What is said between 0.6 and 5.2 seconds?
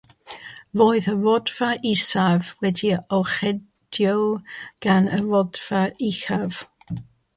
Roedd y rhodfa isaf wedi'i orchuddio gan